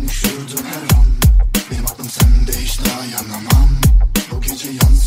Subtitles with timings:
[0.00, 1.04] Sen düşürdün her an.
[1.70, 3.68] Benim aklım sende hiç dayanamam
[4.32, 4.99] Bu gece yalnız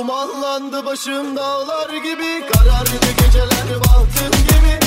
[0.00, 4.79] Dumanlandı başım dağlar gibi Karardı geceler bahtım gibi